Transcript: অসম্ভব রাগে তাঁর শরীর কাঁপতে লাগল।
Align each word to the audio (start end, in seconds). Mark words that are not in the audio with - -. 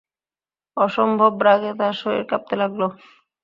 অসম্ভব 0.77 1.33
রাগে 1.45 1.71
তাঁর 1.79 1.95
শরীর 2.01 2.23
কাঁপতে 2.29 2.55
লাগল। 2.61 2.81